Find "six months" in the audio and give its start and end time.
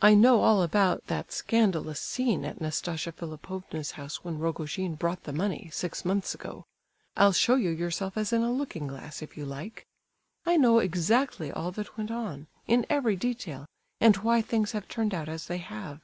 5.74-6.34